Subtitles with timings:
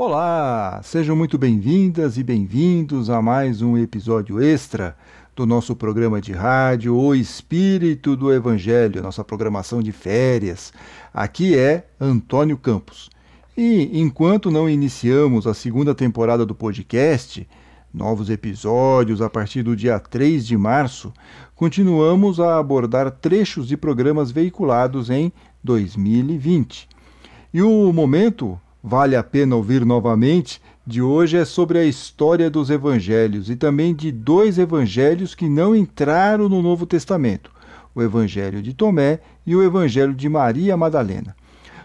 [0.00, 4.96] Olá, sejam muito bem-vindas e bem-vindos a mais um episódio extra
[5.34, 10.72] do nosso programa de rádio O Espírito do Evangelho, nossa programação de férias.
[11.12, 13.10] Aqui é Antônio Campos.
[13.56, 17.44] E enquanto não iniciamos a segunda temporada do podcast,
[17.92, 21.12] novos episódios a partir do dia 3 de março,
[21.56, 25.32] continuamos a abordar trechos de programas veiculados em
[25.64, 26.88] 2020.
[27.52, 32.70] E o momento, vale a pena ouvir novamente, de hoje é sobre a história dos
[32.70, 37.50] evangelhos e também de dois evangelhos que não entraram no Novo Testamento:
[37.94, 41.36] o Evangelho de Tomé e o Evangelho de Maria Madalena.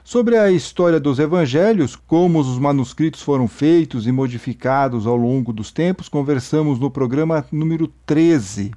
[0.06, 5.72] Sobre a história dos evangelhos, como os manuscritos foram feitos e modificados ao longo dos
[5.72, 8.72] tempos, conversamos no programa número 13.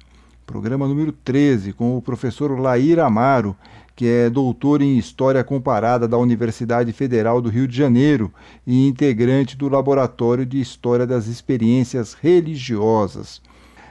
[0.47, 3.53] Programa número 13, com o professor Lair Amaro,
[3.93, 8.31] que é doutor em História Comparada da Universidade Federal do Rio de Janeiro
[8.65, 13.41] e integrante do Laboratório de História das Experiências Religiosas.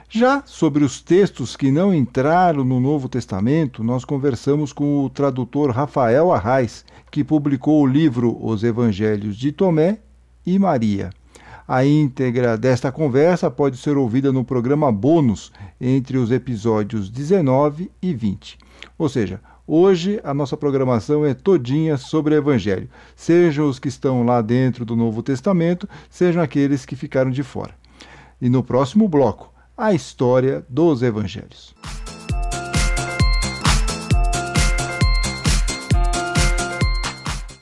[0.09, 5.69] Já sobre os textos que não entraram no Novo Testamento, nós conversamos com o tradutor
[5.69, 9.99] Rafael Arraes, que publicou o livro Os Evangelhos de Tomé
[10.43, 11.11] e Maria.
[11.67, 15.51] A íntegra desta conversa pode ser ouvida no programa bônus
[15.81, 18.57] entre os episódios 19 e 20.
[18.97, 24.23] Ou seja, hoje a nossa programação é todinha sobre o Evangelho, sejam os que estão
[24.23, 27.75] lá dentro do Novo Testamento, sejam aqueles que ficaram de fora.
[28.39, 31.75] E no próximo bloco, a história dos Evangelhos.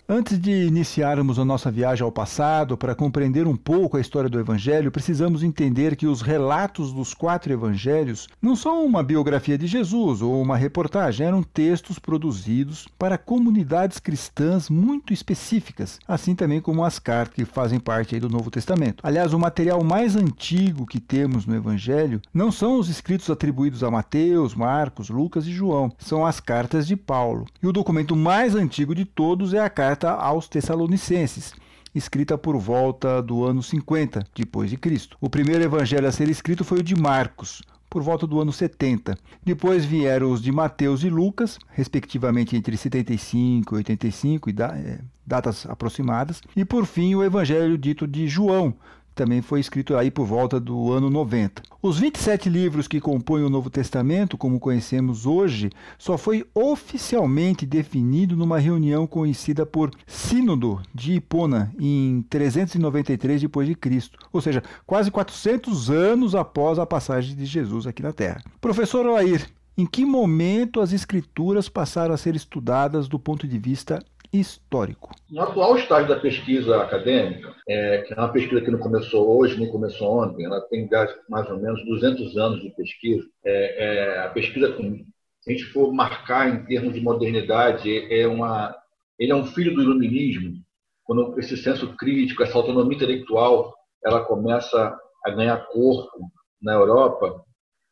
[0.07, 4.39] Antes de iniciarmos a nossa viagem ao passado, para compreender um pouco a história do
[4.39, 10.21] Evangelho, precisamos entender que os relatos dos quatro Evangelhos não são uma biografia de Jesus
[10.21, 16.99] ou uma reportagem, eram textos produzidos para comunidades cristãs muito específicas, assim também como as
[16.99, 19.01] cartas que fazem parte do Novo Testamento.
[19.01, 23.89] Aliás, o material mais antigo que temos no Evangelho não são os escritos atribuídos a
[23.89, 27.47] Mateus, Marcos, Lucas e João, são as cartas de Paulo.
[27.59, 31.53] E o documento mais antigo de todos é a carta carta aos Tessalonicenses,
[31.93, 35.15] escrita por volta do ano 50 depois de Cristo.
[35.21, 39.17] O primeiro evangelho a ser escrito foi o de Marcos, por volta do ano 70.
[39.41, 46.41] Depois vieram os de Mateus e Lucas, respectivamente entre 75 e 85, é, datas aproximadas.
[46.57, 48.73] E por fim, o evangelho dito de João,
[49.15, 51.63] também foi escrito aí por volta do ano 90.
[51.81, 58.35] Os 27 livros que compõem o Novo Testamento, como conhecemos hoje, só foi oficialmente definido
[58.35, 65.09] numa reunião conhecida por Sínodo de Hipona em 393 depois de Cristo, ou seja, quase
[65.09, 68.43] 400 anos após a passagem de Jesus aqui na Terra.
[68.59, 69.47] Professor Oair,
[69.77, 74.03] em que momento as escrituras passaram a ser estudadas do ponto de vista
[74.39, 75.11] histórico.
[75.29, 79.59] No atual estágio da pesquisa acadêmica, é, que é uma pesquisa que não começou hoje,
[79.59, 80.89] nem começou ontem, ela tem
[81.29, 83.25] mais ou menos 200 anos de pesquisa.
[83.43, 88.75] É, é, a pesquisa, se a gente for marcar em termos de modernidade, é uma,
[89.19, 90.63] ele é um filho do iluminismo,
[91.03, 93.73] quando esse senso crítico, essa autonomia intelectual,
[94.03, 96.31] ela começa a ganhar corpo
[96.61, 97.43] na Europa,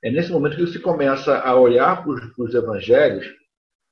[0.04, 3.26] é nesse momento que se começa a olhar para os evangelhos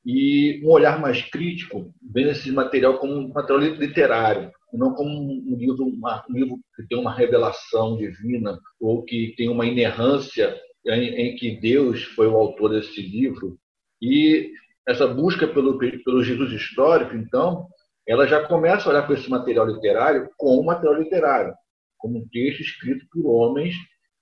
[0.06, 5.56] e um olhar mais crítico vendo esse material como um material literário, não como um
[5.58, 11.36] livro, um livro que tem uma revelação divina ou que tem uma inerrância em, em,
[11.36, 13.58] que Deus foi o autor desse livro.
[14.02, 14.52] E
[14.88, 17.68] essa busca pelo, pelo Jesus histórico, então,
[18.08, 21.54] ela já começa a olhar para esse material literário como material literário,
[21.98, 23.76] como um texto escrito por homens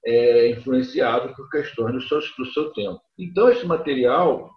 [0.06, 3.00] é, influenciados por questões do seu, do seu tempo.
[3.18, 4.50] Então, esse material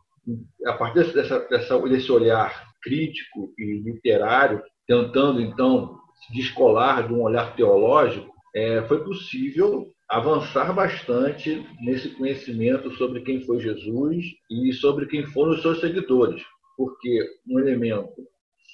[0.66, 7.22] a partir dessa, dessa, desse olhar crítico e literário, tentando então se descolar de um
[7.22, 15.06] olhar teológico, é, foi possível avançar bastante nesse conhecimento sobre quem foi Jesus e sobre
[15.06, 16.42] quem foram os seus seguidores,
[16.76, 18.12] porque um elemento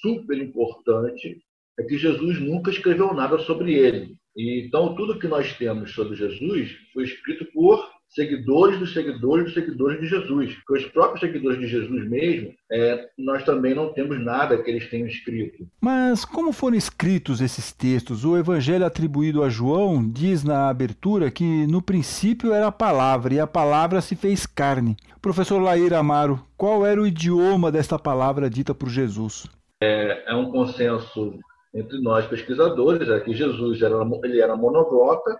[0.02, 1.38] super importante
[1.78, 4.16] é que Jesus nunca escreveu nada sobre ele.
[4.36, 9.54] E, então, tudo que nós temos sobre Jesus foi escrito por seguidores dos seguidores dos
[9.54, 10.56] seguidores de Jesus.
[10.66, 14.90] Porque os próprios seguidores de Jesus mesmo, é, nós também não temos nada que eles
[14.90, 15.64] tenham escrito.
[15.80, 18.24] Mas como foram escritos esses textos?
[18.24, 23.40] O evangelho atribuído a João diz na abertura que no princípio era a palavra e
[23.40, 24.96] a palavra se fez carne.
[25.22, 29.46] Professor Lair Amaro, qual era o idioma desta palavra dita por Jesus?
[29.80, 31.38] É, é um consenso
[31.74, 35.36] entre nós pesquisadores é que Jesus era, ele era monoglota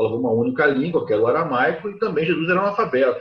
[0.00, 3.20] falava uma única língua, que era o aramaico, e também Jesus era analfabeto.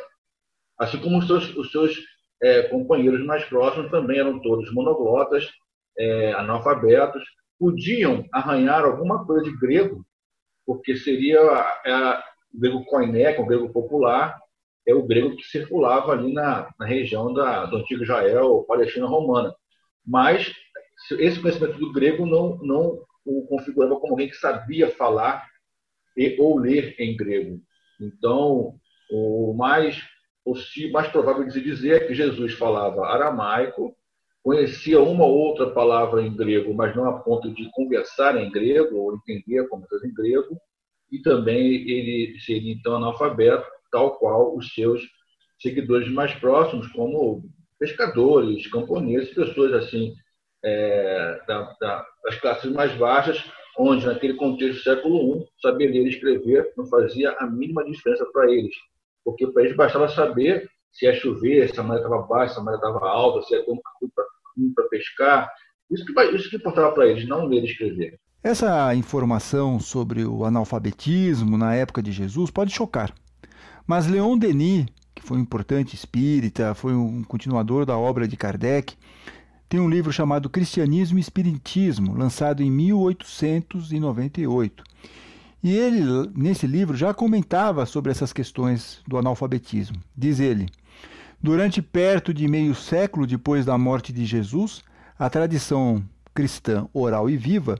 [0.78, 2.00] Assim como os seus, os seus
[2.42, 5.50] é, companheiros mais próximos também eram todos monoglotas,
[5.98, 7.22] é, analfabetos.
[7.60, 10.06] podiam arranhar alguma coisa de grego,
[10.66, 11.42] porque seria
[12.54, 14.40] o grego koiné, que é o grego popular,
[14.88, 19.54] é o grego que circulava ali na, na região da, do antigo Israel, Palestina romana.
[20.06, 20.54] Mas
[21.20, 25.46] esse conhecimento do grego não, não o configurava como alguém que sabia falar
[26.19, 27.62] e, ou ler em grego.
[28.00, 28.75] Então,
[29.10, 30.04] o mais,
[30.45, 30.54] o
[30.92, 33.95] mais provável de se dizer é que Jesus falava aramaico,
[34.44, 38.98] conhecia uma ou outra palavra em grego, mas não a ponto de conversar em grego
[38.98, 40.60] ou entender como em grego,
[41.10, 45.01] e também ele seria então analfabeto, tal qual os seus
[45.60, 47.44] seguidores mais próximos, como
[47.80, 50.13] pescadores, camponeses, pessoas assim
[50.63, 53.44] é, da, da, das classes mais baixas,
[53.77, 58.25] onde naquele contexto do século I saber ler e escrever não fazia a mínima diferença
[58.31, 58.75] para eles,
[59.24, 62.63] porque para eles bastava saber se ia chover, se a maré estava baixa, se a
[62.63, 65.50] maré estava alta, se ia ter um para pescar.
[65.89, 68.19] Isso que, isso que importava para eles, não ler e escrever.
[68.44, 73.13] Essa informação sobre o analfabetismo na época de Jesus pode chocar.
[73.86, 78.95] Mas Leon Denis, que foi um importante espírita, foi um continuador da obra de Kardec,
[79.69, 84.83] tem um livro chamado Cristianismo e Espiritismo, lançado em 1898.
[85.62, 86.01] E ele,
[86.36, 89.98] nesse livro, já comentava sobre essas questões do analfabetismo.
[90.18, 90.66] Diz ele:
[91.39, 94.81] Durante perto de meio século depois da morte de Jesus,
[95.19, 97.77] a tradição cristã oral e viva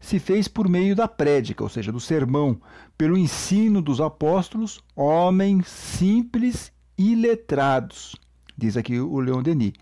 [0.00, 2.60] se fez por meio da prédica, ou seja, do sermão,
[2.96, 8.16] pelo ensino dos apóstolos, homens simples e letrados.
[8.56, 9.74] Diz aqui o Leon Denis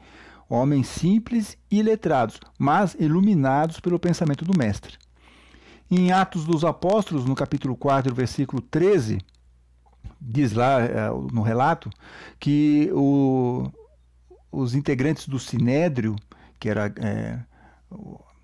[0.49, 4.97] homens simples e letrados, mas iluminados pelo pensamento do Mestre.
[5.91, 9.19] Em Atos dos Apóstolos, no capítulo 4, versículo 13,
[10.21, 11.91] diz lá é, no relato
[12.41, 13.71] que o,
[14.51, 16.17] os integrantes do Sinédrio,
[16.59, 17.39] que era é,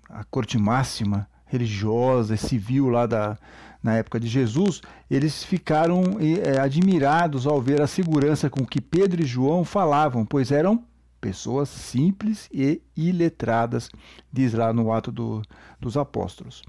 [0.09, 3.37] a corte máxima religiosa e civil lá da,
[3.81, 9.21] na época de Jesus, eles ficaram é, admirados ao ver a segurança com que Pedro
[9.21, 10.83] e João falavam, pois eram
[11.23, 13.89] pessoas simples e iletradas,
[14.29, 15.41] diz lá no Ato do,
[15.79, 16.61] dos Apóstolos.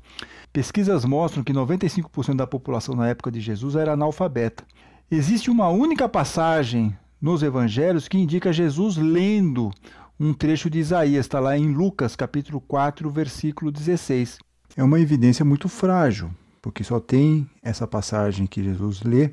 [0.53, 4.65] Pesquisas mostram que 95% da população na época de Jesus era analfabeta.
[5.11, 9.73] Existe uma única passagem nos evangelhos que indica Jesus lendo
[10.21, 14.39] um trecho de Isaías, está lá em Lucas, capítulo 4, versículo 16.
[14.77, 16.31] É uma evidência muito frágil,
[16.63, 19.33] porque só tem essa passagem que Jesus lê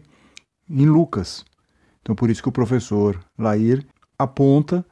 [0.68, 1.46] em Lucas.
[2.02, 3.86] Então, por isso que o professor Lair
[4.18, 4.84] aponta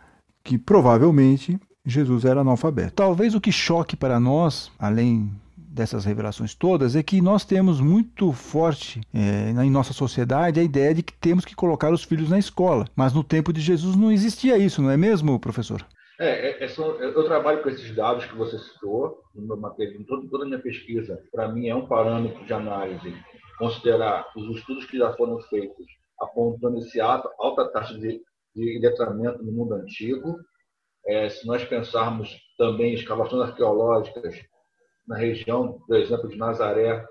[0.49, 2.93] que provavelmente Jesus era analfabeto.
[2.93, 8.33] Talvez o que choque para nós, além dessas revelações todas, é que nós temos muito
[8.33, 12.39] forte é, em nossa sociedade a ideia de que temos que colocar os filhos na
[12.39, 12.87] escola.
[12.95, 15.85] Mas no tempo de Jesus não existia isso, não é mesmo, professor?
[16.19, 20.03] É, é, é eu trabalho com esses dados que você citou no meu material, em
[20.03, 21.21] toda, toda a minha pesquisa.
[21.31, 23.13] Para mim é um parâmetro de análise
[23.59, 25.85] considerar os estudos que já foram feitos
[26.19, 28.19] apontando esse alta, alta taxa de
[28.59, 30.35] de letramento no mundo antigo.
[31.05, 34.35] É, se nós pensarmos também em escavações arqueológicas
[35.07, 37.03] na região, por exemplo, de Nazaré,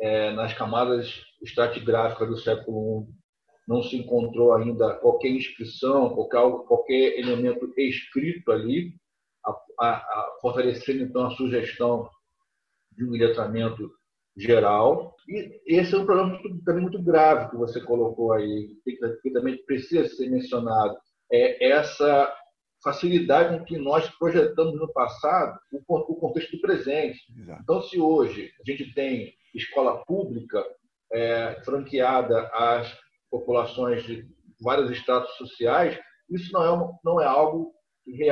[0.00, 3.20] é, nas camadas estratigráficas do século I,
[3.66, 8.92] não se encontrou ainda qualquer inscrição, qualquer, qualquer elemento escrito ali,
[9.44, 12.08] a, a, a fortalecendo então a sugestão
[12.92, 13.90] de um letramento
[14.36, 15.14] geral.
[15.28, 19.62] E esse é um problema também muito grave que você colocou aí, que, que também
[19.64, 20.96] precisa ser mencionado.
[21.32, 22.32] É essa
[22.82, 27.20] facilidade com que nós projetamos no passado o, o contexto do presente.
[27.38, 27.62] Exato.
[27.62, 30.64] Então, se hoje a gente tem escola pública
[31.12, 32.96] é, franqueada às
[33.30, 34.26] populações de
[34.60, 35.98] vários estados sociais,
[36.30, 37.72] isso não é, uma, não é algo
[38.04, 38.24] que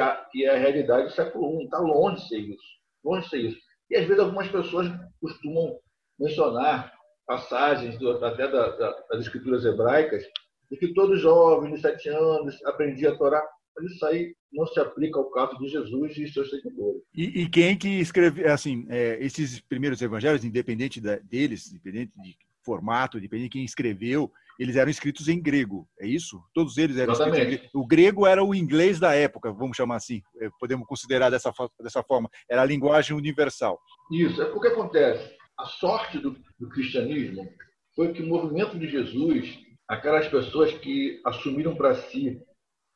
[0.45, 1.65] é a realidade do século I.
[1.65, 2.79] Está longe de ser isso.
[3.05, 3.59] Longe de ser isso.
[3.91, 4.89] E às vezes algumas pessoas
[5.21, 5.79] costumam
[6.19, 6.93] mencionar
[7.27, 10.25] passagens do, até da, da, das escrituras hebraicas
[10.71, 13.43] de que todo jovem de sete anos aprendia a Torá.
[13.77, 17.03] Mas isso aí não se aplica ao caso de Jesus e seus seguidores.
[17.15, 22.37] E, e quem que escreveu, assim, é, esses primeiros evangelhos, independente da, deles, independente de
[22.65, 26.43] formato, independente de quem escreveu, eles eram escritos em grego, é isso?
[26.53, 27.41] Todos eles eram Exatamente.
[27.41, 27.85] escritos em grego.
[27.85, 32.03] O grego era o inglês da época, vamos chamar assim, é, podemos considerar dessa, dessa
[32.03, 32.29] forma.
[32.51, 33.79] Era a linguagem universal.
[34.11, 37.49] Isso, é o que acontece a sorte do, do cristianismo
[37.95, 42.41] foi que o movimento de Jesus, aquelas pessoas que assumiram para si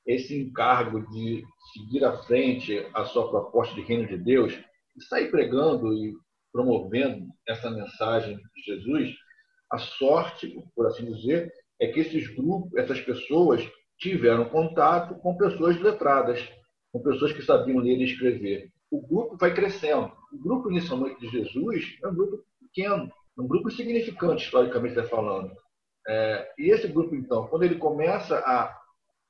[0.06, 4.52] esse encargo de seguir à frente a sua proposta de reino de Deus,
[4.96, 6.14] e sair pregando e
[6.52, 9.14] promovendo essa mensagem de Jesus,
[9.70, 13.66] a sorte, por assim dizer, é que esses grupos, essas pessoas
[13.98, 16.46] tiveram contato com pessoas letradas,
[16.92, 18.70] com pessoas que sabiam ler e escrever.
[18.90, 20.12] o grupo vai crescendo.
[20.30, 25.52] O grupo inicialmente de Jesus é um grupo pequeno, um grupo significante, historicamente falando.
[26.08, 28.76] É, e esse grupo, então, quando ele começa a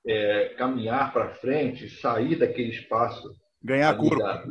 [0.06, 3.30] é, caminhar para frente, sair daquele espaço.
[3.62, 4.18] Ganhar corpo.
[4.18, 4.44] Da,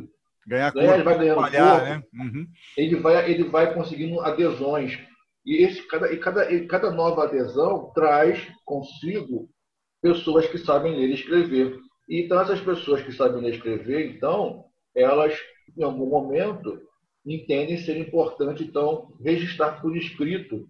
[0.46, 0.88] ganhar corpo.
[0.88, 2.02] Ele vai ganhando corpo, né?
[2.14, 2.46] uhum.
[2.76, 4.98] ele, vai, ele vai conseguindo adesões.
[5.44, 9.48] E, esse, cada, e, cada, e cada nova adesão traz consigo
[10.00, 11.78] pessoas que sabem ler e escrever.
[12.08, 15.36] Então, essas pessoas que sabem ler e escrever, então, elas,
[15.76, 16.80] em algum momento,
[17.24, 20.66] entendem ser importante, então, registrar por escrito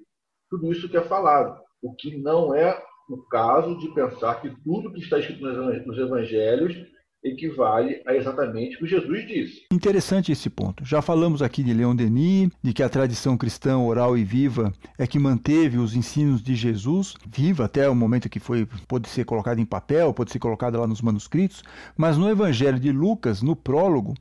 [0.50, 1.58] tudo isso que é falado.
[1.82, 6.74] O que não é o caso de pensar que tudo que está escrito nos evangelhos
[7.24, 9.62] equivale a exatamente o que Jesus disse.
[9.72, 10.84] Interessante esse ponto.
[10.84, 15.06] Já falamos aqui de Leon Denis, de que a tradição cristã oral e viva é
[15.06, 19.60] que manteve os ensinos de Jesus viva até o momento que foi pode ser colocado
[19.60, 21.62] em papel, pode ser colocado lá nos manuscritos,
[21.96, 24.14] mas no Evangelho de Lucas, no prólogo,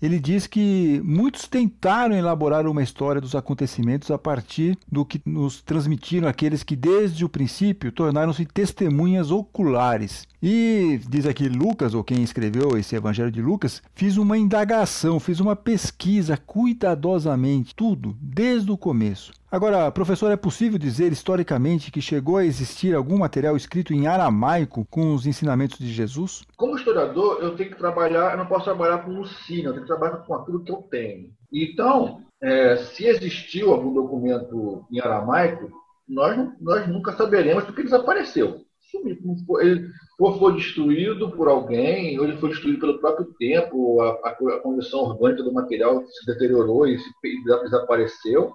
[0.00, 5.62] ele diz que muitos tentaram elaborar uma história dos acontecimentos a partir do que nos
[5.62, 10.26] transmitiram aqueles que desde o princípio tornaram-se testemunhas oculares.
[10.40, 15.20] E diz aqui Lucas, ou quem escreveu escreveu esse Evangelho de Lucas, fiz uma indagação,
[15.20, 19.32] fiz uma pesquisa cuidadosamente, tudo, desde o começo.
[19.50, 24.86] Agora, professor, é possível dizer historicamente que chegou a existir algum material escrito em aramaico
[24.90, 26.42] com os ensinamentos de Jesus?
[26.56, 29.88] Como historiador, eu tenho que trabalhar, eu não posso trabalhar com sino, eu tenho que
[29.88, 31.30] trabalhar com aquilo que eu tenho.
[31.52, 35.70] Então, é, se existiu algum documento em aramaico,
[36.08, 38.62] nós, nós nunca saberemos porque desapareceu.
[38.94, 44.30] Ele ou foi destruído por alguém, ou ele foi destruído pelo próprio tempo, a, a,
[44.30, 48.52] a condição orgânica do material se deteriorou e, se, e desapareceu.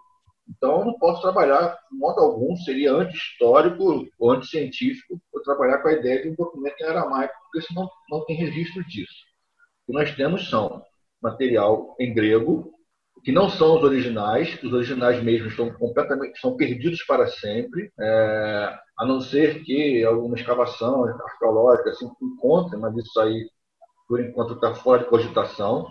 [0.49, 5.87] Então, eu não posso trabalhar, de modo algum, seria anti-histórico ou anti-científico eu trabalhar com
[5.87, 9.13] a ideia de um documento em aramaico, porque senão não tem registro disso.
[9.83, 10.83] O que nós temos são
[11.21, 12.72] material em grego,
[13.23, 18.79] que não são os originais, os originais mesmo estão completamente estão perdidos para sempre, é,
[18.97, 23.49] a não ser que alguma escavação arqueológica assim, encontre, mas isso aí,
[24.07, 25.87] por enquanto, está fora de cogitação.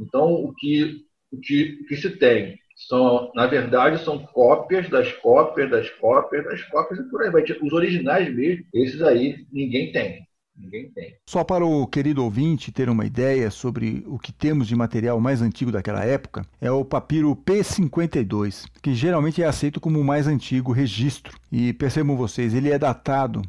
[0.00, 5.12] Então, o que, o que, o que se tem são, na verdade, são cópias das
[5.12, 7.44] cópias das cópias das cópias e por aí vai.
[7.62, 10.26] Os originais mesmo, esses aí ninguém tem.
[10.56, 11.16] Ninguém tem.
[11.28, 15.42] Só para o querido ouvinte ter uma ideia sobre o que temos de material mais
[15.42, 20.72] antigo daquela época, é o papiro P52, que geralmente é aceito como o mais antigo
[20.72, 21.36] registro.
[21.50, 23.42] E percebam vocês, ele é datado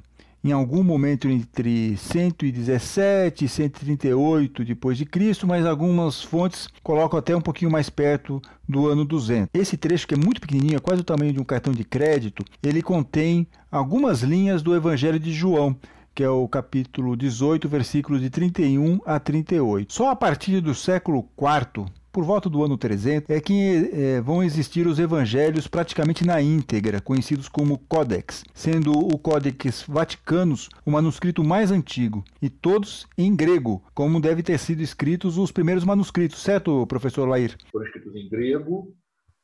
[0.46, 7.36] em algum momento entre 117 e 138 depois de Cristo, mas algumas fontes colocam até
[7.36, 9.50] um pouquinho mais perto do ano 200.
[9.56, 12.46] Esse trecho que é muito pequenininho, é quase o tamanho de um cartão de crédito,
[12.62, 15.76] ele contém algumas linhas do Evangelho de João,
[16.16, 19.92] que é o capítulo 18, versículos de 31 a 38.
[19.92, 24.42] Só a partir do século IV, por volta do ano 300, é que é, vão
[24.42, 31.44] existir os evangelhos praticamente na íntegra, conhecidos como Codex, sendo o Codex Vaticanus o manuscrito
[31.44, 36.88] mais antigo, e todos em grego, como deve ter sido escritos os primeiros manuscritos, certo,
[36.88, 37.58] professor Lair?
[37.70, 38.96] Foram escritos em grego,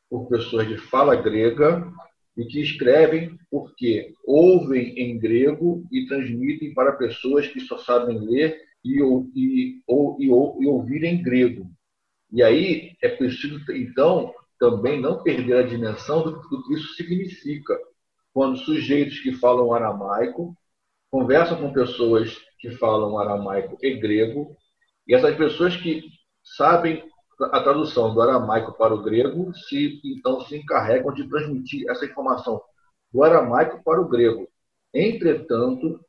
[0.10, 1.86] por pessoas de fala grega,
[2.38, 8.57] e que escrevem porque ouvem em grego e transmitem para pessoas que só sabem ler
[8.83, 11.69] e, e, ou, e, ou, e ouvir em grego.
[12.31, 17.77] E aí é preciso, então, também não perder a dimensão do, do que isso significa.
[18.33, 20.55] Quando sujeitos que falam aramaico
[21.09, 24.55] conversam com pessoas que falam aramaico e grego,
[25.05, 26.03] e essas pessoas que
[26.41, 27.03] sabem
[27.45, 32.62] a tradução do aramaico para o grego se então se encarregam de transmitir essa informação
[33.12, 34.48] do aramaico para o grego.
[34.93, 36.00] Entretanto,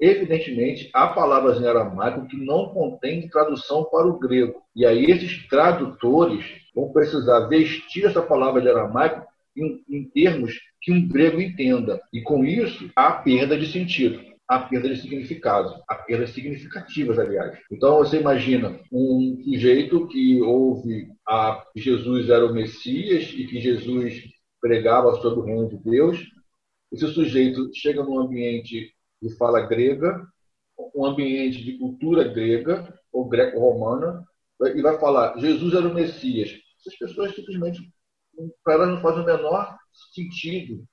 [0.00, 4.62] evidentemente, há palavras em aramaico que não contêm tradução para o grego.
[4.74, 10.92] E aí esses tradutores vão precisar vestir essa palavra de aramaico em, em termos que
[10.92, 12.00] um grego entenda.
[12.12, 17.58] E com isso, há perda de sentido a perda de significado, a perdas significativas, aliás.
[17.70, 24.22] Então, você imagina um sujeito que ouve a Jesus era o Messias e que Jesus
[24.60, 26.18] pregava sobre o reino de Deus.
[26.92, 30.26] Esse sujeito chega num ambiente de fala grega,
[30.94, 34.24] um ambiente de cultura grega ou greco-romana,
[34.74, 36.50] e vai falar: Jesus era o Messias.
[36.80, 37.80] Essas pessoas simplesmente,
[38.64, 39.76] para elas não faz o menor
[40.12, 40.84] sentido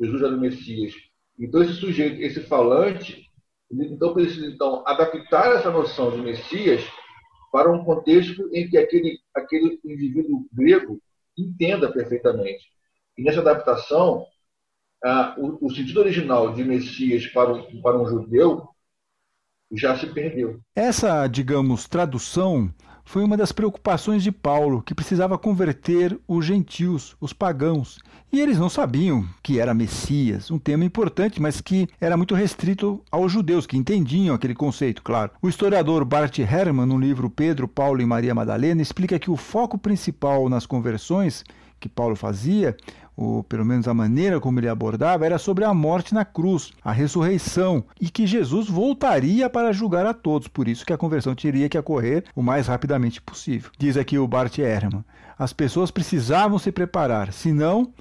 [0.00, 0.94] Jesus era o Messias.
[1.38, 3.30] Então, esse sujeito, esse falante,
[3.70, 6.82] então precisa então, adaptar essa noção de Messias
[7.50, 11.00] para um contexto em que aquele, aquele indivíduo grego
[11.36, 12.64] entenda perfeitamente.
[13.16, 14.26] E nessa adaptação,
[15.04, 18.68] ah, o, o, sentido original de Messias para, um, para um judeu
[19.72, 20.60] já se perdeu.
[20.74, 22.72] Essa, digamos, tradução
[23.04, 27.98] foi uma das preocupações de Paulo, que precisava converter os gentios, os pagãos.
[28.32, 33.02] E eles não sabiam que era Messias, um tema importante, mas que era muito restrito
[33.10, 35.32] aos judeus, que entendiam aquele conceito, claro.
[35.42, 39.76] O historiador Bart Herrmann, no livro Pedro, Paulo e Maria Madalena, explica que o foco
[39.76, 41.44] principal nas conversões
[41.82, 42.76] que Paulo fazia
[43.16, 46.92] ou pelo menos a maneira como ele abordava, era sobre a morte na cruz, a
[46.92, 51.68] ressurreição, e que Jesus voltaria para julgar a todos, por isso que a conversão teria
[51.68, 53.70] que ocorrer o mais rapidamente possível.
[53.78, 55.04] Diz aqui o Bart Ehrman.
[55.38, 57.92] As pessoas precisavam se preparar, senão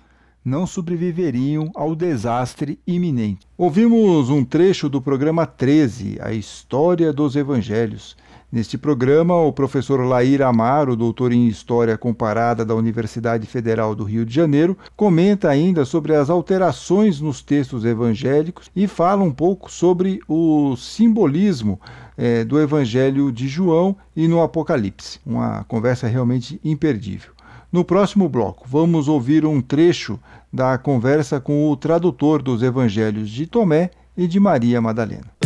[0.44, 3.46] não sobreviveriam ao desastre iminente.
[3.58, 8.18] Ouvimos um trecho do programa 13, A História dos Evangelhos.
[8.52, 14.26] Neste programa, o professor Lair Amaro, doutor em História Comparada da Universidade Federal do Rio
[14.26, 20.20] de Janeiro, comenta ainda sobre as alterações nos textos evangélicos e fala um pouco sobre
[20.28, 21.80] o simbolismo
[22.18, 25.22] é, do Evangelho de João e no Apocalipse.
[25.26, 27.32] Uma conversa realmente imperdível.
[27.72, 30.20] No próximo bloco, vamos ouvir um trecho
[30.52, 35.41] da conversa com o tradutor dos Evangelhos de Tomé e de Maria Madalena.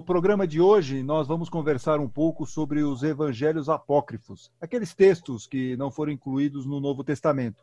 [0.00, 5.46] No programa de hoje, nós vamos conversar um pouco sobre os evangelhos apócrifos, aqueles textos
[5.46, 7.62] que não foram incluídos no Novo Testamento.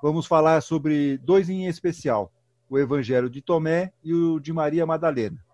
[0.00, 2.32] Vamos falar sobre dois em especial,
[2.70, 5.44] o Evangelho de Tomé e o de Maria Madalena.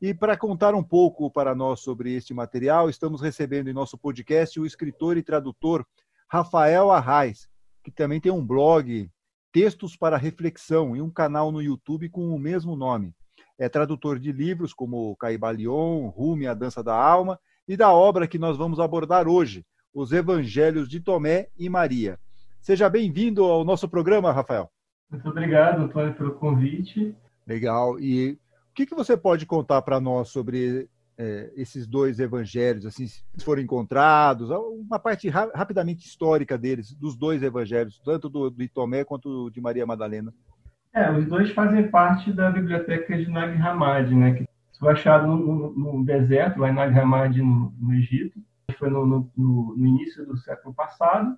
[0.00, 4.58] E para contar um pouco para nós sobre este material, estamos recebendo em nosso podcast
[4.58, 5.84] o escritor e tradutor
[6.26, 7.46] Rafael Arraes,
[7.82, 9.10] que também tem um blog,
[9.52, 13.14] Textos para Reflexão, e um canal no YouTube com o mesmo nome
[13.58, 18.38] é tradutor de livros como Caibalion, Rume, A Dança da Alma, e da obra que
[18.38, 22.18] nós vamos abordar hoje, Os Evangelhos de Tomé e Maria.
[22.60, 24.70] Seja bem-vindo ao nosso programa, Rafael.
[25.10, 27.14] Muito obrigado, Antônio, pelo convite.
[27.46, 27.98] Legal.
[28.00, 28.32] E
[28.70, 33.22] o que, que você pode contar para nós sobre é, esses dois evangelhos, assim, se
[33.44, 39.04] foram encontrados, uma parte ra rapidamente histórica deles, dos dois evangelhos, tanto do, de Tomé
[39.04, 40.34] quanto do de Maria Madalena?
[40.94, 44.34] É, os dois fazem parte da biblioteca de Nag Hammadi, né?
[44.34, 48.38] Que foi achado no, no, no, deserto, lá em Nag Hammadi, no, no Egito.
[48.78, 51.36] Foi no, início do século passado.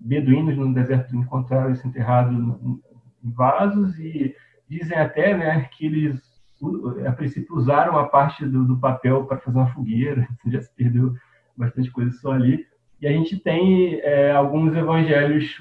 [0.00, 2.32] Beduínos no deserto encontraram esse enterrado
[3.24, 4.34] em vasos e
[4.68, 6.20] dizem até né, que eles,
[7.06, 10.26] a princípio, usaram a parte do, do papel para fazer uma fogueira.
[10.46, 11.14] Já se perdeu
[11.56, 12.66] bastante coisa só ali.
[13.00, 15.56] E a gente tem é, alguns evangelhos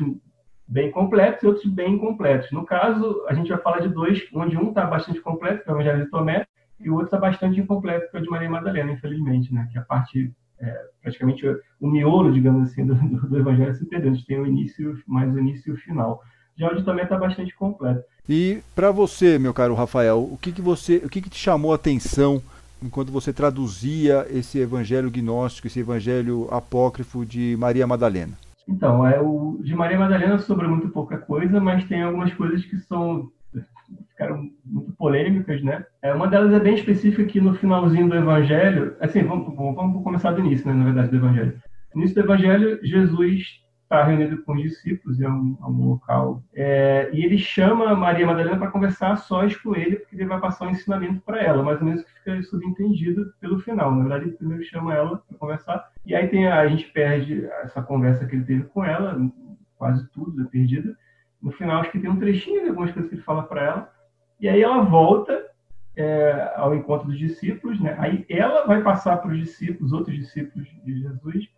[0.71, 2.49] bem completos e outros bem incompletos.
[2.51, 5.73] No caso, a gente vai falar de dois, onde um está bastante completo, que é
[5.73, 6.47] o Evangelho de Tomé,
[6.79, 9.67] e o outro está bastante incompleto, que é o de Maria Madalena, infelizmente, né?
[9.69, 11.45] que é a parte, é, praticamente,
[11.79, 14.11] o miolo, digamos assim, do, do, Evangelho se perdeu.
[14.11, 16.21] A gente tem o início, mais o início e o final.
[16.57, 18.03] Já o de Tomé está bastante completo.
[18.29, 21.73] E para você, meu caro Rafael, o que, que você, o que, que te chamou
[21.73, 22.41] a atenção
[22.81, 28.37] enquanto você traduzia esse evangelho gnóstico, esse evangelho apócrifo de Maria Madalena?
[28.71, 32.77] Então, é, o de Maria Madalena sobra muito pouca coisa, mas tem algumas coisas que
[32.77, 33.29] são
[34.09, 35.85] ficaram muito polêmicas, né?
[36.01, 40.31] É, uma delas é bem específica que no finalzinho do Evangelho, assim, vamos, vamos começar
[40.31, 41.61] do início, né, na verdade, do Evangelho.
[41.93, 43.43] No início do Evangelho, Jesus
[43.91, 46.41] está reunido com os discípulos em um, um local.
[46.53, 50.65] É, e ele chama Maria Madalena para conversar sós com ele, porque ele vai passar
[50.65, 53.93] um ensinamento para ela, mais ou menos que fica subentendido pelo final.
[53.93, 57.45] Na verdade, ele primeiro chama ela para conversar, e aí tem a, a gente perde
[57.63, 59.19] essa conversa que ele teve com ela,
[59.77, 60.95] quase tudo é perdido.
[61.41, 63.93] No final, acho que tem um trechinho de algumas coisas que ele fala para ela,
[64.39, 65.47] e aí ela volta
[65.97, 67.95] é, ao encontro dos discípulos, né?
[67.99, 71.49] Aí ela vai passar para os discípulos, outros discípulos de Jesus,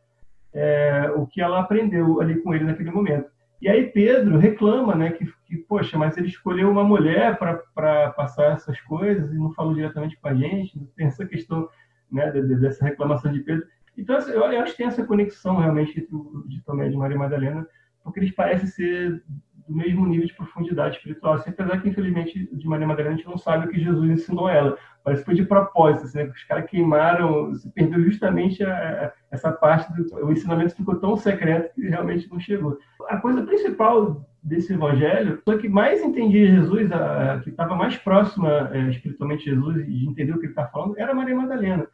[0.54, 3.32] é, o que ela aprendeu ali com ele naquele momento.
[3.62, 8.52] E aí Pedro reclama, né, que, que poxa, mas ele escolheu uma mulher para passar
[8.52, 10.78] essas coisas e não falou diretamente com a gente.
[10.98, 11.70] Tem essa questão,
[12.12, 13.66] né, dessa reclamação de Pedro.
[13.98, 16.98] Então assim, eu acho que tem essa conexão realmente entre o de Tomé e de
[16.98, 17.66] Maria Madalena,
[18.04, 19.24] porque eles parecem ser
[19.68, 23.28] do mesmo nível de profundidade espiritual, assim, apesar que, infelizmente, de Maria Madalena, a gente
[23.28, 24.78] não sabe o que Jesus ensinou a ela.
[25.06, 26.26] Que foi de propósito, assim, né?
[26.26, 31.18] os caras queimaram, se perdeu justamente a, a, essa parte, do, o ensinamento ficou tão
[31.18, 32.78] secreto que realmente não chegou.
[33.10, 38.70] A coisa principal desse evangelho, a que mais entendia Jesus, a, que estava mais próxima
[38.74, 41.88] é, espiritualmente de Jesus e de entender o que ele está falando, era Maria Madalena.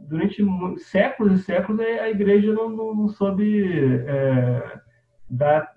[0.00, 0.44] Durante
[0.78, 4.80] séculos e séculos, a igreja não, não, não soube é,
[5.30, 5.72] dar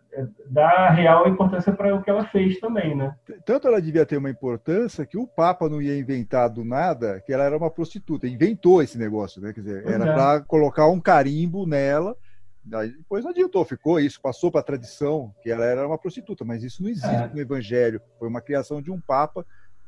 [0.48, 3.16] dá real importância para o que ela fez também, né?
[3.46, 7.34] Tanto ela devia ter uma importância que o Papa não ia inventar do nada que
[7.34, 9.54] ela era uma prostituta, inventou esse negócio, né?
[9.54, 10.14] Quer dizer, era é.
[10.14, 12.16] para colocar um carimbo nela
[12.74, 16.44] Aí depois não adiantou, ficou isso, passou para a tradição, que ela era uma prostituta,
[16.44, 17.30] mas isso não existe é.
[17.32, 18.02] no Evangelho.
[18.18, 19.46] Foi uma criação de um Papa,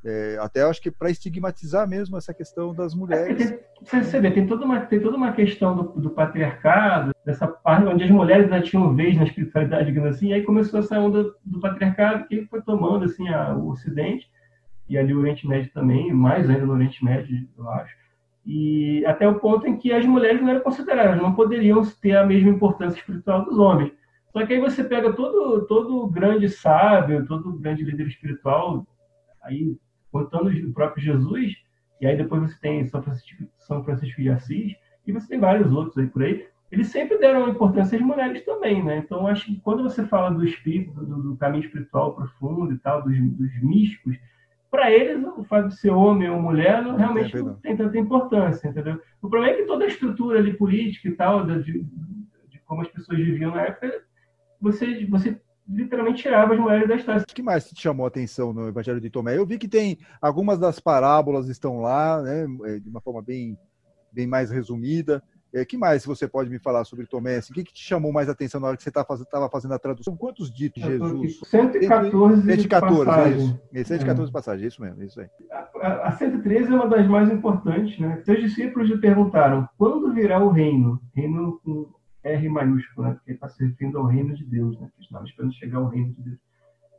[0.07, 3.51] é, até acho que para estigmatizar mesmo essa questão das mulheres.
[3.51, 3.57] É,
[3.89, 7.85] tem, você vê, tem toda uma, tem toda uma questão do, do, patriarcado, dessa parte
[7.85, 11.31] onde as mulheres ainda tinham vez na espiritualidade, digamos assim, e aí começou essa onda
[11.43, 14.29] do patriarcado que foi tomando assim, a, o Ocidente,
[14.87, 17.93] e ali o Oriente Médio também, mais ainda no Oriente Médio, eu acho
[18.49, 22.25] e até o ponto em que as mulheres não eram consideradas, não poderiam ter a
[22.25, 23.91] mesma importância espiritual dos homens.
[24.31, 28.87] Só que aí você pega todo todo grande sábio, todo grande líder espiritual,
[29.43, 29.75] aí
[30.11, 31.55] contando o próprio Jesus,
[31.99, 35.71] e aí depois você tem São Francisco, São Francisco de Assis, e você tem vários
[35.71, 38.97] outros aí por aí, eles sempre deram importância às mulheres também, né?
[38.97, 43.01] Então, acho que quando você fala do espírito, do, do caminho espiritual profundo e tal,
[43.01, 44.17] dos, dos místicos,
[44.69, 48.67] para eles, o fato de ser homem ou mulher não, realmente não tem tanta importância,
[48.67, 49.01] entendeu?
[49.21, 51.83] O problema é que toda a estrutura ali política e tal, de, de,
[52.49, 54.03] de como as pessoas viviam na época,
[54.59, 57.21] você, você literalmente tirava as mulheres da história.
[57.21, 59.37] O que mais te chamou a atenção no Evangelho de Tomé?
[59.37, 63.57] Eu vi que tem algumas das parábolas estão lá, né, é, de uma forma bem,
[64.11, 65.21] bem mais resumida.
[65.53, 67.37] O é, que mais você pode me falar sobre Tomé?
[67.37, 69.73] Assim, o que, que te chamou mais atenção na hora que você estava fazendo, fazendo
[69.73, 70.15] a tradução?
[70.15, 71.39] Quantos ditos de Jesus?
[71.45, 73.55] 114, 114 passagens.
[73.73, 73.87] É isso.
[73.87, 74.33] 114 é.
[74.33, 75.27] passagens, isso mesmo, isso aí.
[75.81, 77.97] A, a 113 é uma das mais importantes.
[77.97, 78.21] Né?
[78.25, 81.01] Seus discípulos lhe perguntaram, quando virá o reino?
[81.15, 81.96] Reino com
[82.27, 83.13] R maiúsculo, né?
[83.15, 84.89] porque está se referindo ao reino de Deus, né?
[84.95, 86.39] que estava esperando chegar ao reino de Deus.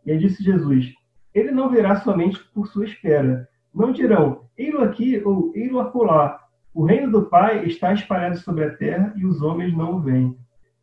[0.05, 0.93] E aí disse Jesus,
[1.35, 3.49] ele não virá somente por sua espera.
[3.75, 8.77] Não dirão, ei-lo aqui ou ei-lo acolá, o reino do Pai está espalhado sobre a
[8.77, 10.39] terra e os homens não o veem.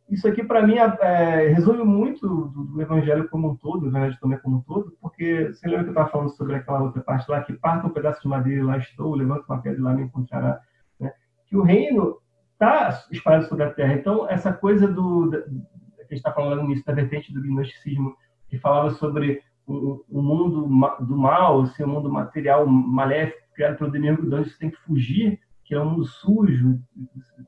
[0.08, 3.88] Isso aqui, para mim, é, é, resume muito do, do, Evangelho como um todo, do
[3.88, 7.02] Evangelho também como um todo, porque você lembra que eu estava falando sobre aquela outra
[7.02, 9.82] parte lá, que parta um pedaço de madeira e lá estou, levanta uma pedra e
[9.82, 10.60] lá me encontrará.
[11.00, 11.12] Né?
[11.46, 12.18] Que o reino
[12.56, 13.94] está espalhado sobre a terra.
[13.94, 18.16] Então, essa coisa do, da, que a gente está falando início da vertente do gnosticismo,
[18.48, 20.62] que falava sobre o, o mundo
[21.04, 24.76] do mal, assim, o mundo material maléfico criado pelo demiurgo, de onde você tem que
[24.78, 26.78] fugir, que é um mundo sujo,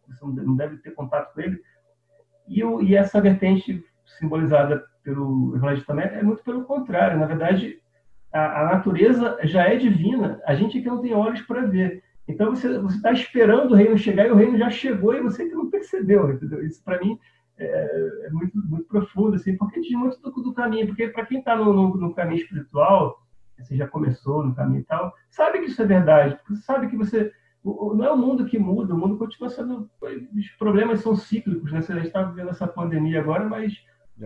[0.08, 1.60] você não deve ter contato com ele.
[2.48, 3.84] E, o, e essa vertente
[4.18, 7.18] simbolizada pelo Evangelho também é muito pelo contrário.
[7.18, 7.78] Na verdade,
[8.32, 12.02] a, a, natureza já é divina, a gente que não tem olhos para ver.
[12.28, 15.54] Então você está esperando o reino chegar e o reino já chegou e você que
[15.54, 16.64] não percebeu, entendeu?
[16.64, 17.18] Isso para mim
[17.58, 20.86] é, é, muito, muito profundo, assim, porque diz muito do, do caminho.
[20.86, 23.18] Porque para quem está no, no, no, caminho espiritual,
[23.58, 26.96] você já começou no caminho e tal, sabe que isso é verdade, você sabe que
[26.96, 27.32] você
[27.64, 29.90] não é o mundo que muda, o mundo continua sendo.
[30.00, 31.78] Os problemas são cíclicos, né?
[31.78, 33.74] A gente está vivendo essa pandemia agora, mas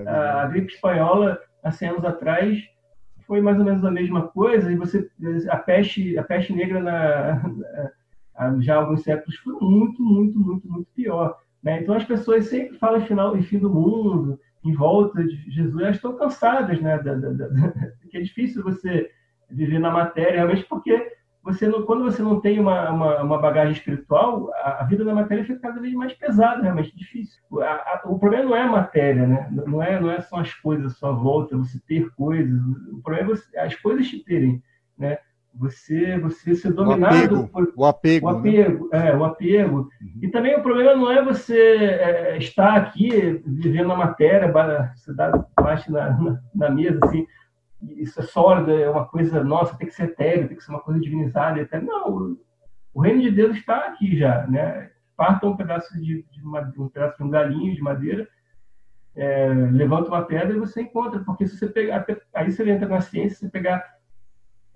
[0.06, 2.58] a, a gripe espanhola, há 100 anos atrás,
[3.32, 5.10] foi mais ou menos a mesma coisa, e você
[5.48, 10.86] a peste, a peste negra na, já há alguns séculos foi muito, muito, muito, muito
[10.94, 11.38] pior.
[11.62, 11.80] Né?
[11.80, 15.96] Então as pessoas sempre falam final e fim do mundo, em volta de Jesus, elas
[15.96, 16.98] estão cansadas, né?
[16.98, 17.72] Da, da, da,
[18.10, 19.10] que é difícil você
[19.50, 20.92] viver na matéria, realmente porque
[21.42, 25.12] você não, quando você não tem uma, uma, uma bagagem espiritual, a, a, vida da
[25.12, 27.42] matéria fica cada vez mais pesada, realmente difícil.
[27.60, 29.48] A, a, o problema não é a matéria, né?
[29.50, 32.60] Não é, não é só as coisas à sua volta, você ter coisas.
[32.92, 34.62] O problema é você, as coisas te terem,
[34.96, 35.18] né?
[35.54, 39.10] Você, você ser dominado o apego, por o apego, o apego, né?
[39.10, 39.76] é, o apego.
[40.00, 40.20] Uhum.
[40.22, 44.50] E também o problema não é você é, estar aqui vivendo a matéria,
[44.94, 47.26] você dá baixo na, na, na mesa assim
[47.82, 50.80] isso é sólido, é uma coisa, nossa, tem que ser etéreo, tem que ser uma
[50.80, 51.60] coisa divinizada.
[51.60, 51.80] Até.
[51.80, 52.36] Não,
[52.94, 54.90] o reino de Deus está aqui já, né?
[55.16, 58.28] Parta um pedaço de, de uma, um pedaço de um galinho de madeira,
[59.14, 63.00] é, levanta uma pedra e você encontra, porque se você pegar, aí você entra na
[63.00, 63.84] ciência, você pegar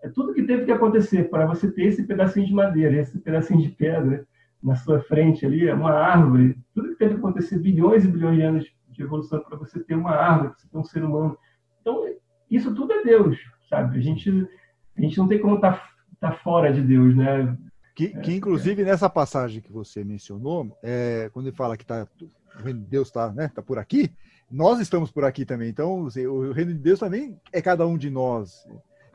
[0.03, 3.63] é tudo que teve que acontecer para você ter esse pedacinho de madeira, esse pedacinho
[3.63, 4.27] de pedra
[4.63, 8.43] na sua frente ali, uma árvore, tudo que teve que acontecer bilhões e bilhões de
[8.43, 11.39] anos de evolução para você ter uma árvore, para você ter um ser humano.
[11.81, 12.05] Então,
[12.51, 13.37] isso tudo é Deus,
[13.69, 13.99] sabe?
[13.99, 14.31] A gente,
[14.97, 15.73] a gente não tem como estar
[16.21, 17.57] tá, tá fora de Deus, né?
[17.95, 22.07] Que, que inclusive nessa passagem que você mencionou, é, quando ele fala que tá,
[22.61, 24.13] o reino de Deus está né, tá por aqui,
[24.51, 25.71] nós estamos por aqui também.
[25.71, 28.67] Então, o reino de Deus também é cada um de nós.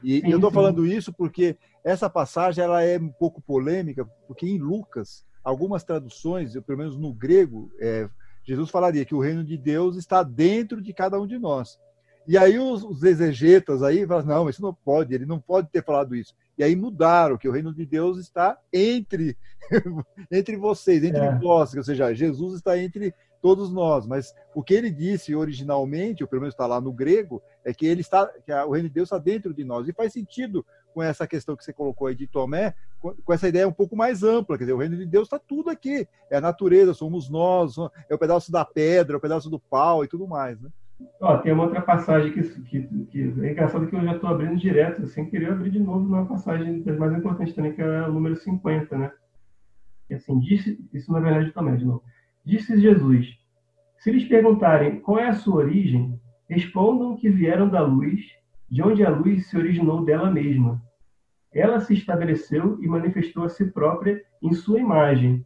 [0.03, 4.47] E sim, eu estou falando isso porque essa passagem ela é um pouco polêmica, porque
[4.47, 8.09] em Lucas, algumas traduções, pelo menos no grego, é,
[8.43, 11.79] Jesus falaria que o reino de Deus está dentro de cada um de nós.
[12.27, 15.83] E aí os, os exegetas aí falam, não, isso não pode, ele não pode ter
[15.83, 16.33] falado isso.
[16.57, 19.35] E aí mudaram, que o reino de Deus está entre
[20.31, 21.35] entre vocês, entre é.
[21.35, 24.05] vós, ou seja, Jesus está entre todos nós.
[24.05, 27.85] Mas o que ele disse originalmente, ou pelo menos está lá no grego, é que
[27.85, 29.87] ele está, que o reino de Deus está dentro de nós.
[29.87, 33.67] E faz sentido com essa questão que você colocou aí de Tomé, com essa ideia
[33.67, 36.41] um pouco mais ampla, quer dizer, o reino de Deus está tudo aqui, é a
[36.41, 37.75] natureza, somos nós,
[38.09, 40.69] é o pedaço da pedra, é o pedaço do pau e tudo mais, né?
[41.19, 44.57] Ó, tem uma outra passagem que, que, que é engraçado que eu já estou abrindo
[44.57, 48.11] direto, sem querer abrir de novo numa passagem das mais importantes também, que é o
[48.11, 49.11] número 50, né?
[50.09, 52.03] E assim, disse, isso na verdade também, de novo.
[52.43, 53.37] Disse Jesus:
[53.97, 58.19] Se lhes perguntarem qual é a sua origem, respondam que vieram da luz,
[58.69, 60.81] de onde a luz se originou dela mesma.
[61.53, 65.45] Ela se estabeleceu e manifestou a si própria em sua imagem.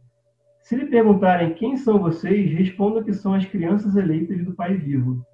[0.62, 5.24] Se lhe perguntarem quem são vocês, respondam que são as crianças eleitas do Pai vivo.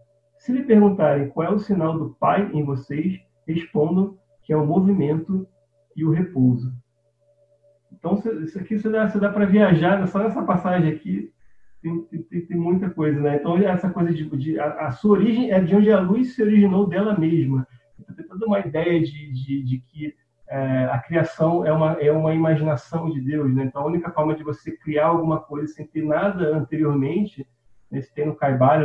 [0.43, 4.67] Se lhe perguntarem qual é o sinal do Pai em vocês, respondam que é o
[4.67, 5.47] movimento
[5.95, 6.73] e o repouso.
[7.93, 11.33] Então, isso aqui você dá, dá para viajar, só nessa passagem aqui
[11.81, 13.37] tem, tem, tem, muita coisa, né?
[13.37, 16.43] Então, essa coisa de, de a, a, sua origem é de onde a luz se
[16.43, 17.65] originou dela mesma.
[18.17, 20.13] Tem toda uma ideia de, de, de que
[20.49, 23.67] é, a criação é uma, é uma imaginação de Deus, né?
[23.67, 27.47] Então, a única forma de você criar alguma coisa sem ter nada anteriormente,
[27.89, 28.01] né?
[28.13, 28.37] tem no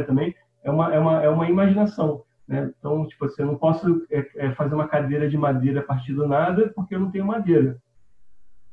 [0.05, 2.23] também, é uma, é uma, é uma imaginação.
[2.47, 2.71] Né?
[2.77, 6.13] Então, tipo assim, eu não posso é, é, fazer uma cadeira de madeira a partir
[6.13, 7.77] do nada porque eu não tenho madeira.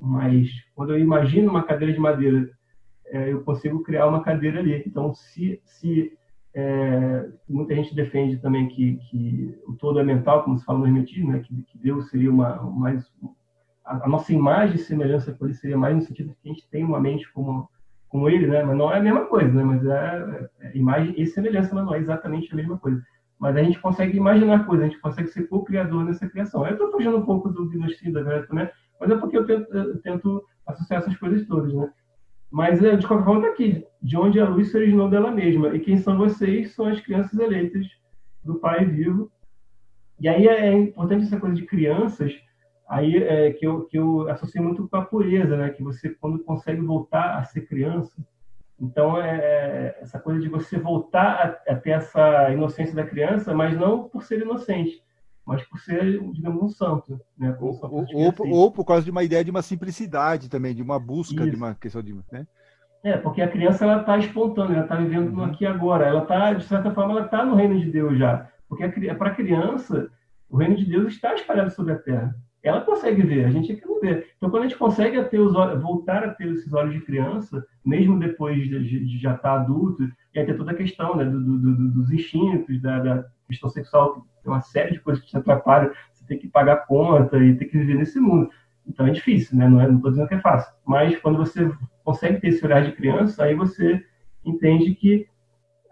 [0.00, 2.50] Mas quando eu imagino uma cadeira de madeira,
[3.06, 4.82] é, eu consigo criar uma cadeira ali.
[4.86, 6.16] Então, se, se
[6.54, 10.86] é, muita gente defende também que, que o todo é mental, como se fala no
[10.86, 11.40] Hermetismo, né?
[11.40, 13.04] que, que Deus seria uma mais
[13.84, 16.52] a, a nossa imagem e semelhança com ele seria mais no sentido de que a
[16.52, 17.68] gente tem uma mente como
[18.14, 18.62] como ele, né?
[18.62, 19.64] Mas não é a mesma coisa, né?
[19.64, 23.02] Mas é, é imagem e semelhança, mas não é exatamente a mesma coisa.
[23.40, 26.64] Mas a gente consegue imaginar coisas, a gente consegue ser co-criador nessa criação.
[26.64, 29.76] Eu estou fugindo um pouco do gnostino da verdade também, mas é porque eu tento,
[29.76, 31.90] eu tento, associar essas coisas todas, né?
[32.52, 33.84] Mas, é, de qualquer forma, está aqui.
[34.00, 35.74] De onde a luz se originou dela mesma.
[35.74, 36.72] E quem são vocês?
[36.72, 37.84] São as crianças eleitas
[38.44, 39.28] do Pai vivo.
[40.20, 42.32] E aí é importante essa coisa de crianças,
[42.88, 45.70] aí é, que, eu, que eu associo muito com a pureza, né?
[45.70, 48.24] Que você, quando consegue voltar a ser criança,
[48.80, 53.54] então é, é essa coisa de você voltar a, a, ter essa inocência da criança,
[53.54, 55.02] mas não por ser inocente,
[55.46, 57.56] mas por ser, digamos, um santo, né?
[57.60, 60.98] Ou, ou, ou, ou, por causa de uma ideia de uma simplicidade também, de uma
[60.98, 61.50] busca, Isso.
[61.50, 62.46] de uma questão de, né?
[63.02, 65.36] É, porque a criança ela está espontânea, ela está vivendo uhum.
[65.36, 68.18] no aqui e agora, ela está de certa forma ela está no reino de Deus
[68.18, 70.10] já, porque para a criança
[70.48, 73.76] o reino de Deus está espalhado sobre a terra ela consegue ver, a gente é
[73.76, 74.26] que não vê.
[74.36, 78.18] Então, quando a gente consegue ter os voltar a ter esses olhos de criança, mesmo
[78.18, 80.02] depois de, de já estar adulto,
[80.34, 83.68] e aí tem toda a questão né, do, do, do, dos instintos, da, da, questão
[83.68, 87.54] sexual, tem uma série de coisas que te atrapalham, você tem que pagar conta e
[87.54, 88.48] tem que viver nesse mundo.
[88.86, 89.68] Então é difícil, né?
[89.68, 90.72] não estou é, não dizendo que é fácil.
[90.86, 91.70] Mas quando você
[92.02, 94.02] consegue ter esse olhar de criança, aí você
[94.42, 95.26] entende que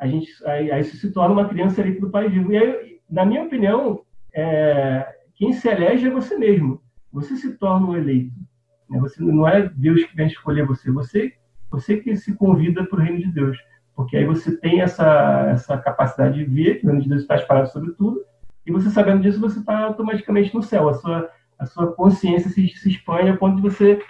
[0.01, 2.53] a gente aí, aí se torna uma criança ali do pai vivo.
[2.53, 4.01] E aí, na minha opinião,
[4.35, 5.07] é,
[5.43, 6.81] quem se elege é você mesmo.
[7.13, 8.33] Você se torna um eleito.
[8.89, 9.01] Né?
[9.01, 11.33] Você não é Deus que vem escolher você, você,
[11.69, 13.59] você que se convida para o reino de Deus,
[13.93, 17.35] porque aí você tem essa essa capacidade de ver que o reino de Deus está
[17.35, 18.25] espalhado sobre tudo,
[18.65, 20.89] e você sabendo disso você está automaticamente no céu.
[20.89, 21.29] A sua
[21.59, 24.01] a sua consciência se, se expande a ponto de você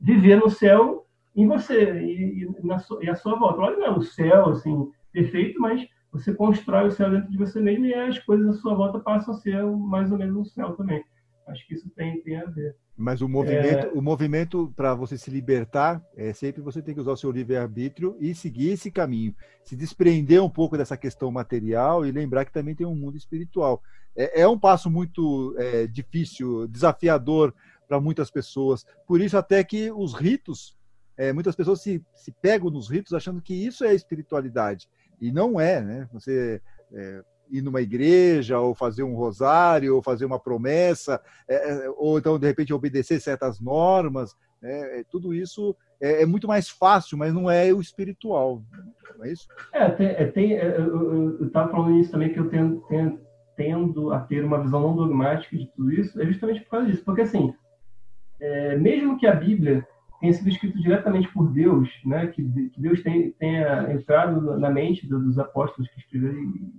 [0.00, 3.62] viver no céu em você e, e, na e a sua volta.
[3.62, 7.60] Olha, não é o céu assim perfeito, mas você constrói o céu dentro de você
[7.60, 10.72] mesmo e as coisas à sua volta passam a ser mais ou menos o céu
[10.74, 11.02] também.
[11.46, 12.76] Acho que isso tem, tem a ver.
[12.96, 13.90] Mas o movimento, é...
[13.94, 18.16] o movimento para você se libertar é sempre você tem que usar o seu livre-arbítrio
[18.18, 22.74] e seguir esse caminho, se desprender um pouco dessa questão material e lembrar que também
[22.74, 23.82] tem um mundo espiritual.
[24.16, 27.54] É, é um passo muito é, difícil, desafiador
[27.86, 28.84] para muitas pessoas.
[29.06, 30.76] Por isso até que os ritos,
[31.16, 34.88] é, muitas pessoas se, se pegam nos ritos achando que isso é espiritualidade.
[35.20, 36.08] E não é, né?
[36.12, 36.60] Você
[36.92, 42.18] é, ir numa igreja, ou fazer um rosário, ou fazer uma promessa, é, é ou
[42.18, 44.34] então, de repente, obedecer certas normas.
[44.60, 45.00] Né?
[45.00, 48.62] É, tudo isso é, é, muito mais fácil, mas não é o espiritual.
[49.16, 49.48] Não é isso?
[49.72, 53.20] É, tem, é, tem eu estava falando isso também, que eu tendo, tendo,
[53.56, 57.04] tendo, a ter uma visão não dogmática de tudo isso, é justamente por causa disso.
[57.04, 57.52] Porque, assim,
[58.80, 59.84] mesmo que a Bíblia
[60.20, 62.26] tenha sido escrito diretamente por Deus, né?
[62.28, 62.42] que,
[62.76, 66.72] Deus tenha, entrado na mente dos apóstolos que escreveram.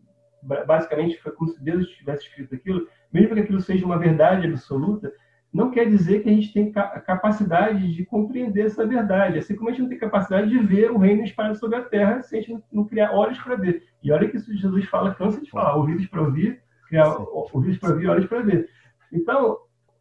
[0.66, 5.12] Basicamente, foi como se Deus tivesse escrito aquilo, mesmo que aquilo seja uma verdade absoluta,
[5.52, 9.72] não quer dizer que a gente tem capacidade de compreender essa verdade, assim como a
[9.72, 12.64] gente não tem capacidade de ver o reino espalhado sobre a terra se a gente
[12.72, 13.84] não criar olhos para ver.
[14.04, 17.90] E olha que isso Jesus fala, cansa de falar, ouvidos para ouvir, criar ouvidos para
[17.90, 18.70] ouvir, olhos para ver.
[19.12, 19.58] Então,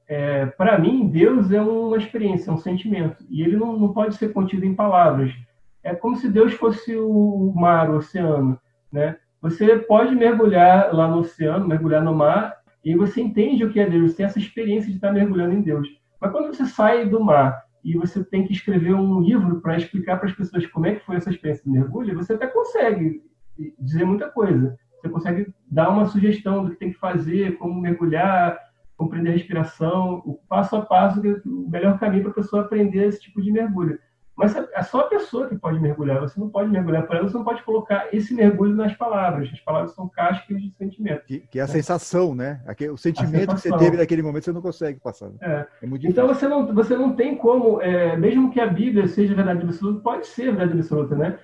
[0.09, 3.23] é, para mim, Deus é uma experiência, é um sentimento.
[3.29, 5.31] E ele não, não pode ser contido em palavras.
[5.85, 8.59] É, como se Deus fosse o mar, o oceano,
[8.91, 9.19] né?
[9.41, 13.89] Você pode mergulhar lá no oceano, mergulhar no mar, e você entende o que é
[13.89, 15.87] Deus, você tem essa experiência de estar mergulhando em Deus.
[16.21, 20.17] Mas quando você sai do mar e você tem que escrever um livro para explicar
[20.17, 23.23] para as pessoas como é que foi essa experiência de mergulho, você até consegue
[23.79, 24.77] dizer muita coisa.
[25.01, 28.59] Você consegue dar uma sugestão do que tem que fazer, como mergulhar,
[28.99, 33.21] compreender a respiração, o passo a passo, o melhor caminho para a pessoa aprender esse
[33.21, 33.99] tipo de mergulho.
[34.37, 36.21] Mas é só a pessoa que pode mergulhar.
[36.21, 39.51] Você não pode mergulhar para ela, você não pode colocar esse mergulho nas palavras.
[39.53, 41.25] As palavras são cascas de sentimento.
[41.27, 41.73] Que, que é a né?
[41.73, 42.61] sensação, né?
[42.93, 45.31] O sentimento que você teve naquele momento você não consegue passar.
[45.31, 45.39] Né?
[45.41, 45.67] É.
[45.83, 49.63] É então você não, você não tem como, é, mesmo que a Bíblia seja verdade
[49.63, 51.39] absoluta, pode ser verdade absoluta, né?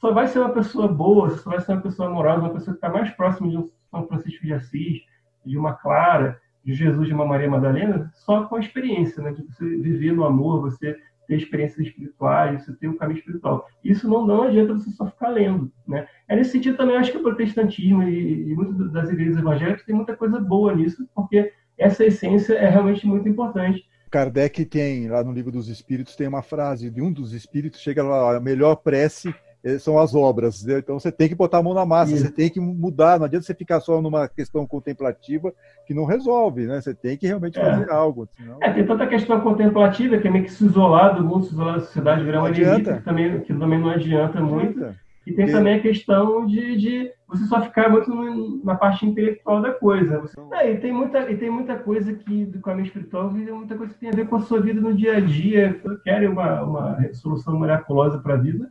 [0.00, 2.78] Só vai ser uma pessoa boa, só vai ser uma pessoa amorosa, uma pessoa que
[2.78, 5.02] está mais próxima de um São Francisco de Assis,
[5.46, 9.32] de uma Clara, de Jesus, de uma Maria Madalena, só com a experiência, né?
[9.32, 10.96] De você viver no amor, você
[11.26, 13.66] ter experiências espirituais, você ter um caminho espiritual.
[13.84, 16.06] Isso não, não adianta você só ficar lendo, né?
[16.28, 19.94] É nesse sentido também, acho que o protestantismo e, e muitas das igrejas evangélicas tem
[19.94, 23.84] muita coisa boa nisso, porque essa essência é realmente muito importante.
[24.10, 28.02] Kardec tem, lá no Livro dos Espíritos, tem uma frase de um dos espíritos, chega
[28.02, 29.34] lá, a melhor prece
[29.78, 30.66] são as obras.
[30.66, 32.24] Então você tem que botar a mão na massa, Isso.
[32.24, 33.18] você tem que mudar.
[33.18, 35.52] Não adianta você ficar só numa questão contemplativa
[35.86, 36.80] que não resolve, né?
[36.80, 37.64] Você tem que realmente é.
[37.64, 38.28] fazer algo.
[38.36, 38.58] Senão...
[38.60, 41.74] É, tem tanta questão contemplativa que é meio que se isolar do mundo, se isolar
[41.74, 44.94] da sociedade, virar uma elite, que também, que também não adianta muito.
[45.24, 49.72] E tem também a questão de, de você só ficar muito na parte intelectual da
[49.72, 50.18] coisa.
[50.20, 50.40] Você...
[50.52, 54.00] É, e, tem muita, e tem muita coisa que, do caminho espiritual, muita coisa que
[54.00, 55.80] tem a ver com a sua vida no dia a dia.
[56.02, 58.68] Querem uma, uma solução miraculosa para a vida,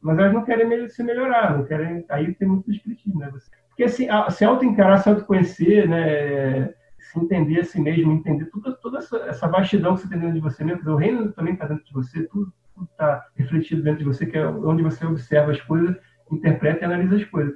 [0.00, 2.04] mas elas não querem se melhorar, não querem.
[2.08, 3.30] Aí tem muito espiritismo, né?
[3.68, 6.72] Porque assim, se auto-encarar, se auto-conhecer, né?
[6.98, 10.34] Se entender a si mesmo, entender toda, toda essa, essa vastidão que você tem dentro
[10.34, 12.52] de você mesmo, o reino também está dentro de você, tudo
[12.92, 15.96] está refletido dentro de você, que é onde você observa as coisas,
[16.30, 17.54] interpreta e analisa as coisas.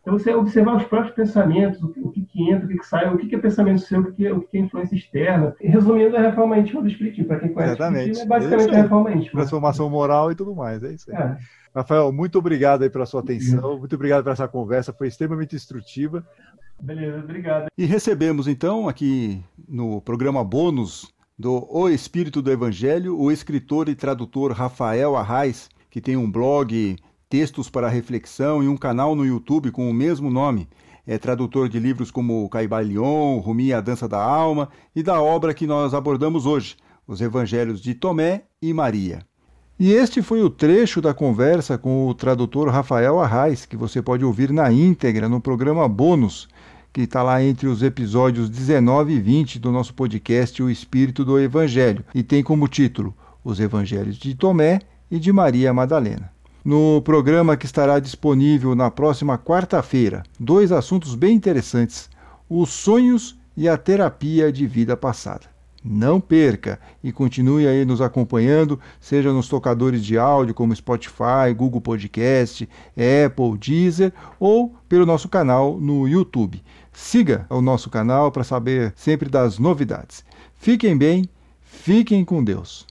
[0.00, 3.18] Então, você observar os próprios pensamentos, o que, que, entra, o que, que sai, o
[3.18, 5.54] que, que é pensamento seu, o que, é, o que é influência externa.
[5.60, 7.26] Resumindo, é a reforma íntima do Espiritismo.
[7.26, 8.20] Para quem conhece Exatamente.
[8.20, 9.40] é basicamente a reforma íntima.
[9.40, 11.16] Transformação moral e tudo mais, é isso aí.
[11.16, 11.36] É.
[11.74, 16.26] Rafael, muito obrigado aí pela sua atenção, muito obrigado por essa conversa, foi extremamente instrutiva.
[16.80, 17.66] Beleza, obrigado.
[17.76, 23.94] E recebemos então aqui no programa bônus do O Espírito do Evangelho o escritor e
[23.94, 26.96] tradutor Rafael Arraes, que tem um blog,
[27.28, 30.68] textos para reflexão e um canal no YouTube com o mesmo nome.
[31.06, 35.54] É tradutor de livros como Caibalion, Rumi e a Dança da Alma e da obra
[35.54, 39.29] que nós abordamos hoje, os Evangelhos de Tomé e Maria.
[39.80, 44.22] E este foi o trecho da conversa com o tradutor Rafael Arraes, que você pode
[44.22, 46.50] ouvir na íntegra no programa Bônus,
[46.92, 51.40] que está lá entre os episódios 19 e 20 do nosso podcast O Espírito do
[51.40, 56.30] Evangelho, e tem como título Os Evangelhos de Tomé e de Maria Madalena.
[56.62, 62.10] No programa que estará disponível na próxima quarta-feira, dois assuntos bem interessantes:
[62.50, 65.49] os sonhos e a terapia de vida passada.
[65.82, 71.80] Não perca e continue aí nos acompanhando, seja nos tocadores de áudio como Spotify, Google
[71.80, 72.68] Podcast,
[73.26, 76.62] Apple, Deezer ou pelo nosso canal no YouTube.
[76.92, 80.24] Siga o nosso canal para saber sempre das novidades.
[80.54, 81.24] Fiquem bem,
[81.62, 82.86] fiquem com Deus.